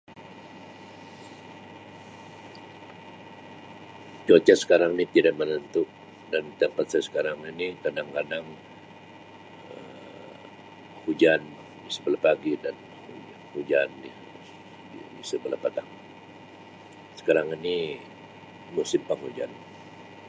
[4.27, 5.83] Cuaca sekarang ni tidak menentu
[6.33, 8.45] dan tempat saya sekarang ini kadang-kadang
[9.73, 10.41] Um
[11.05, 11.41] hujan
[11.93, 12.75] sebelah pagi dan
[13.05, 14.11] hu-hujan ni
[14.91, 15.89] di-di sebelah patang.
[17.19, 17.77] Sekarang ini
[18.75, 19.51] musim kuat hujan.